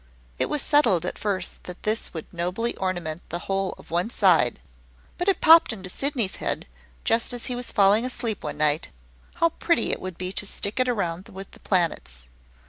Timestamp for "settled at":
0.63-1.19